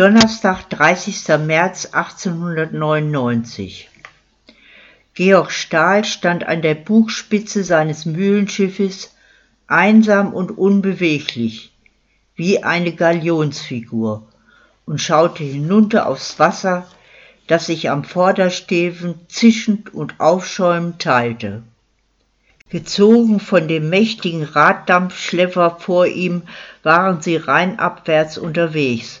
Donnerstag, 0.00 0.70
30. 0.70 1.28
März 1.40 1.90
1899. 1.92 3.90
Georg 5.12 5.50
Stahl 5.50 6.06
stand 6.06 6.46
an 6.46 6.62
der 6.62 6.74
Bugspitze 6.74 7.64
seines 7.64 8.06
Mühlenschiffes, 8.06 9.14
einsam 9.66 10.32
und 10.32 10.56
unbeweglich, 10.56 11.74
wie 12.34 12.62
eine 12.62 12.94
Galionsfigur, 12.94 14.26
und 14.86 15.02
schaute 15.02 15.44
hinunter 15.44 16.06
aufs 16.06 16.38
Wasser, 16.38 16.86
das 17.46 17.66
sich 17.66 17.90
am 17.90 18.02
Vordersteven 18.02 19.16
zischend 19.28 19.92
und 19.92 20.18
aufschäumend 20.18 21.02
teilte. 21.02 21.62
Gezogen 22.70 23.38
von 23.38 23.68
dem 23.68 23.90
mächtigen 23.90 24.44
Raddampfschlepper 24.44 25.76
vor 25.78 26.06
ihm 26.06 26.44
waren 26.82 27.20
sie 27.20 27.36
rheinabwärts 27.36 28.38
unterwegs, 28.38 29.20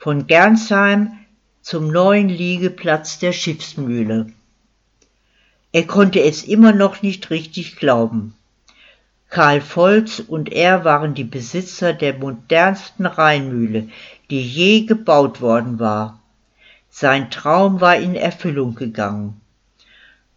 von 0.00 0.26
Gernsheim 0.26 1.12
zum 1.60 1.88
neuen 1.88 2.30
Liegeplatz 2.30 3.18
der 3.18 3.32
Schiffsmühle. 3.32 4.32
Er 5.72 5.86
konnte 5.86 6.22
es 6.22 6.42
immer 6.42 6.72
noch 6.72 7.02
nicht 7.02 7.28
richtig 7.28 7.76
glauben. 7.76 8.34
Karl 9.28 9.60
Volz 9.60 10.18
und 10.18 10.50
er 10.50 10.86
waren 10.86 11.12
die 11.12 11.24
Besitzer 11.24 11.92
der 11.92 12.14
modernsten 12.14 13.04
Rheinmühle, 13.04 13.90
die 14.30 14.40
je 14.40 14.86
gebaut 14.86 15.42
worden 15.42 15.78
war. 15.78 16.18
Sein 16.88 17.30
Traum 17.30 17.82
war 17.82 17.96
in 17.96 18.14
Erfüllung 18.14 18.76
gegangen. 18.76 19.38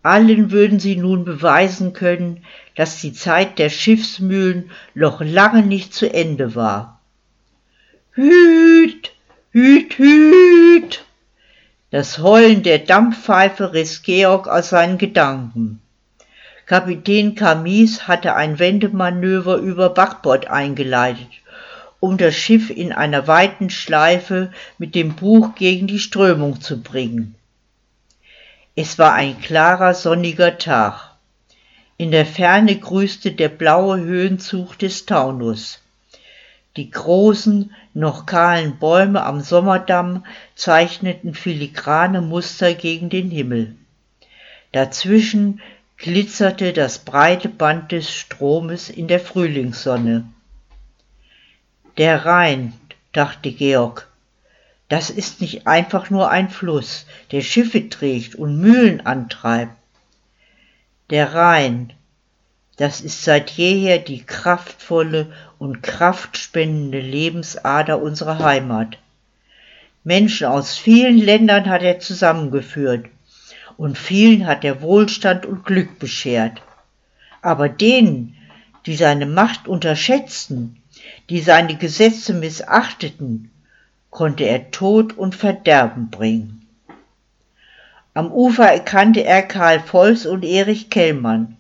Allen 0.02 0.52
würden 0.52 0.82
sie 0.82 0.98
nun 0.98 1.24
beweisen 1.24 1.94
können, 1.94 2.44
dass 2.76 3.00
die 3.00 3.14
Zeit 3.14 3.60
der 3.60 3.70
Schiffsmühlen 3.70 4.72
noch 4.94 5.22
lange 5.22 5.64
nicht 5.64 5.94
zu 5.94 6.14
Ende 6.14 6.54
war. 6.54 7.00
Hüt, 8.12 9.13
hüt, 9.54 10.00
hüt! 10.00 11.06
Das 11.92 12.18
Heulen 12.18 12.64
der 12.64 12.80
Dampfpfeife 12.80 13.74
riss 13.74 14.02
Georg 14.02 14.48
aus 14.48 14.70
seinen 14.70 14.98
Gedanken. 14.98 15.80
Kapitän 16.66 17.36
Camis 17.36 18.08
hatte 18.08 18.36
ein 18.36 18.58
Wendemanöver 18.58 19.58
über 19.58 19.90
Backbord 19.90 20.48
eingeleitet, 20.48 21.28
um 22.00 22.18
das 22.18 22.34
Schiff 22.34 22.72
in 22.72 22.92
einer 22.94 23.28
weiten 23.28 23.70
Schleife 23.70 24.52
mit 24.80 24.96
dem 24.96 25.16
Buch 25.16 25.54
gegen 25.54 25.86
die 25.86 26.00
Strömung 26.00 26.60
zu 26.60 26.82
bringen. 26.82 27.36
Es 28.76 28.98
war 28.98 29.14
ein 29.14 29.40
klarer, 29.40 29.94
sonniger 29.94 30.58
Tag. 30.58 31.12
In 31.98 32.10
der 32.10 32.26
Ferne 32.26 32.76
grüßte 32.76 33.34
der 33.34 33.50
blaue 33.50 34.00
Höhenzug 34.00 34.80
des 34.80 35.06
Taunus. 35.06 35.83
Die 36.76 36.90
großen, 36.90 37.72
noch 37.94 38.26
kahlen 38.26 38.78
Bäume 38.80 39.24
am 39.24 39.42
Sommerdamm 39.42 40.26
zeichneten 40.56 41.36
filigrane 41.36 42.22
Muster 42.22 42.74
gegen 42.74 43.10
den 43.10 43.30
Himmel. 43.30 43.76
Dazwischen 44.72 45.62
glitzerte 45.98 46.74
das 46.74 47.00
breite 47.00 47.48
Band 47.48 47.92
des 47.92 48.12
Stromes 48.12 48.90
in 48.90 49.08
der 49.08 49.20
Frühlingssonne. 49.20 50.28
Der 51.98 52.26
Rhein, 52.26 52.74
dachte 53.12 53.52
Georg, 53.52 54.10
das 54.90 55.12
ist 55.12 55.42
nicht 55.42 55.68
einfach 55.68 56.10
nur 56.10 56.32
ein 56.32 56.50
Fluss, 56.50 57.06
der 57.32 57.42
Schiffe 57.42 57.88
trägt 57.88 58.34
und 58.34 58.60
Mühlen 58.60 59.06
antreibt. 59.06 59.76
Der 61.12 61.36
Rhein, 61.36 61.94
das 62.78 63.02
ist 63.02 63.24
seit 63.24 63.52
jeher 63.52 64.00
die 64.00 64.24
kraftvolle 64.24 65.32
und 65.60 65.84
kraftspendende 65.84 67.00
Lebensader 67.00 68.02
unserer 68.02 68.40
Heimat. 68.40 68.98
Menschen 70.04 70.48
aus 70.48 70.78
vielen 70.78 71.18
Ländern 71.18 71.70
hat 71.70 71.84
er 71.84 72.00
zusammengeführt 72.00 73.06
und 73.78 73.98
vielen 73.98 74.46
hat 74.46 74.66
er 74.66 74.82
Wohlstand 74.82 75.46
und 75.46 75.66
Glück 75.66 76.00
beschert. 76.00 76.62
Aber 77.42 77.70
denen, 77.70 78.36
die 78.86 78.96
seine 78.96 79.26
Macht 79.26 79.68
unterschätzten, 79.68 80.82
die 81.30 81.40
seine 81.40 81.78
Gesetze 81.78 82.34
missachteten, 82.34 83.52
konnte 84.10 84.44
er 84.44 84.72
Tod 84.72 85.18
und 85.18 85.36
Verderben 85.36 86.10
bringen. 86.10 86.68
Am 88.14 88.32
Ufer 88.32 88.72
erkannte 88.72 89.24
er 89.24 89.42
Karl 89.42 89.80
Volz 89.80 90.26
und 90.26 90.44
Erich 90.44 90.90
Kellmann. 90.90 91.58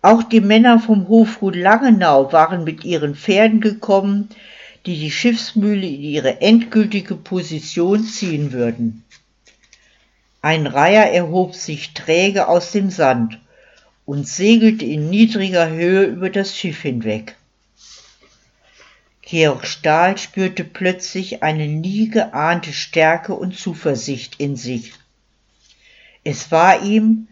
Auch 0.00 0.22
die 0.22 0.40
Männer 0.40 0.78
vom 0.78 1.08
Hofgut 1.08 1.56
Langenau 1.56 2.32
waren 2.32 2.64
mit 2.64 2.84
ihren 2.84 3.16
Pferden 3.16 3.60
gekommen, 3.60 4.28
die 4.86 4.98
die 4.98 5.10
Schiffsmühle 5.10 5.86
in 5.86 6.02
ihre 6.02 6.40
endgültige 6.40 7.16
Position 7.16 8.04
ziehen 8.04 8.52
würden. 8.52 9.04
Ein 10.40 10.66
Reiher 10.68 11.12
erhob 11.12 11.56
sich 11.56 11.94
träge 11.94 12.46
aus 12.46 12.70
dem 12.70 12.90
Sand 12.90 13.40
und 14.06 14.28
segelte 14.28 14.84
in 14.84 15.10
niedriger 15.10 15.68
Höhe 15.68 16.04
über 16.04 16.30
das 16.30 16.56
Schiff 16.56 16.82
hinweg. 16.82 17.36
Georg 19.22 19.66
Stahl 19.66 20.16
spürte 20.16 20.64
plötzlich 20.64 21.42
eine 21.42 21.66
nie 21.66 22.08
geahnte 22.08 22.72
Stärke 22.72 23.34
und 23.34 23.58
Zuversicht 23.58 24.36
in 24.38 24.56
sich. 24.56 24.94
Es 26.24 26.50
war 26.50 26.82
ihm, 26.82 27.28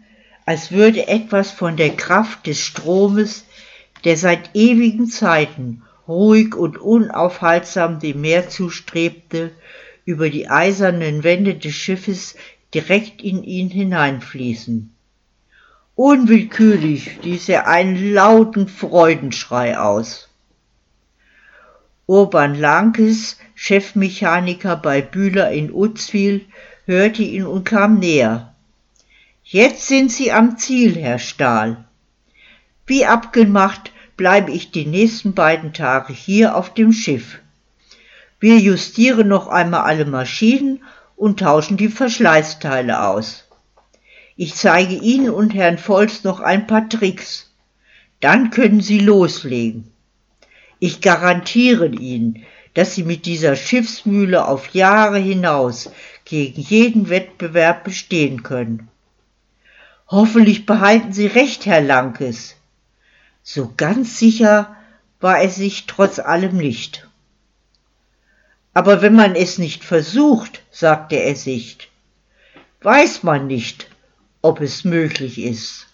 als 0.47 0.71
würde 0.71 1.09
etwas 1.09 1.51
von 1.51 1.75
der 1.75 1.97
Kraft 1.97 2.47
des 2.47 2.61
Stromes, 2.61 3.43
der 4.05 4.15
seit 4.15 4.55
ewigen 4.55 5.07
Zeiten 5.07 5.81
ruhig 6.07 6.55
und 6.55 6.77
unaufhaltsam 6.77 7.99
dem 7.99 8.21
Meer 8.21 8.47
zustrebte, 8.47 9.51
über 10.05 10.29
die 10.29 10.49
eisernen 10.49 11.25
Wände 11.25 11.55
des 11.55 11.73
Schiffes 11.73 12.35
direkt 12.73 13.21
in 13.21 13.43
ihn 13.43 13.69
hineinfließen. 13.69 14.95
Unwillkürlich 15.95 17.21
ließ 17.23 17.49
er 17.49 17.67
einen 17.67 18.13
lauten 18.13 18.69
Freudenschrei 18.69 19.77
aus. 19.77 20.29
Urban 22.05 22.55
Lankes, 22.55 23.37
Chefmechaniker 23.53 24.77
bei 24.77 25.01
Bühler 25.01 25.51
in 25.51 25.73
Uzwil, 25.73 26.45
hörte 26.85 27.23
ihn 27.23 27.45
und 27.45 27.65
kam 27.65 27.99
näher. 27.99 28.46
Jetzt 29.49 29.87
sind 29.87 30.11
Sie 30.11 30.33
am 30.33 30.57
Ziel, 30.57 30.97
Herr 30.97 31.19
Stahl. 31.19 31.85
Wie 32.85 33.05
abgemacht 33.05 33.93
bleibe 34.17 34.51
ich 34.51 34.71
die 34.71 34.85
nächsten 34.85 35.35
beiden 35.35 35.71
Tage 35.71 36.11
hier 36.11 36.57
auf 36.57 36.73
dem 36.73 36.91
Schiff. 36.91 37.39
Wir 38.41 38.57
justieren 38.57 39.29
noch 39.29 39.47
einmal 39.47 39.83
alle 39.83 40.03
Maschinen 40.03 40.83
und 41.15 41.39
tauschen 41.39 41.77
die 41.77 41.87
Verschleißteile 41.87 43.07
aus. 43.07 43.45
Ich 44.35 44.53
zeige 44.55 44.95
Ihnen 44.95 45.29
und 45.29 45.53
Herrn 45.53 45.77
Volz 45.77 46.25
noch 46.25 46.41
ein 46.41 46.67
paar 46.67 46.89
Tricks. 46.89 47.49
Dann 48.19 48.49
können 48.49 48.81
Sie 48.81 48.99
loslegen. 48.99 49.93
Ich 50.79 50.99
garantiere 50.99 51.87
Ihnen, 51.87 52.43
dass 52.73 52.95
Sie 52.95 53.03
mit 53.03 53.25
dieser 53.25 53.55
Schiffsmühle 53.55 54.45
auf 54.45 54.73
Jahre 54.73 55.19
hinaus 55.19 55.89
gegen 56.25 56.59
jeden 56.59 57.07
Wettbewerb 57.07 57.85
bestehen 57.85 58.43
können. 58.43 58.89
Hoffentlich 60.09 60.65
behalten 60.65 61.11
Sie 61.11 61.27
recht, 61.27 61.65
Herr 61.65 61.81
Lankes. 61.81 62.55
So 63.43 63.73
ganz 63.75 64.17
sicher 64.17 64.75
war 65.19 65.39
er 65.39 65.49
sich 65.49 65.85
trotz 65.85 66.19
allem 66.19 66.55
nicht. 66.55 67.07
Aber 68.73 69.01
wenn 69.01 69.15
man 69.15 69.35
es 69.35 69.57
nicht 69.57 69.83
versucht, 69.83 70.61
sagte 70.71 71.15
er 71.15 71.35
sich, 71.35 71.89
weiß 72.81 73.23
man 73.23 73.47
nicht, 73.47 73.89
ob 74.41 74.61
es 74.61 74.83
möglich 74.83 75.39
ist. 75.39 75.87